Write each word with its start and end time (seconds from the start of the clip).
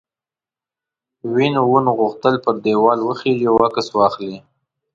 وین 1.33 1.55
وون 1.63 1.85
غوښتل 1.97 2.35
پر 2.43 2.53
دیوال 2.65 2.99
وخیژي 3.07 3.45
او 3.51 3.55
عکس 3.67 3.87
واخلي. 3.93 4.37